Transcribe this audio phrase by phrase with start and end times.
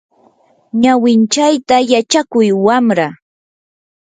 [0.81, 3.07] ñawinchayta yachakuy wamra.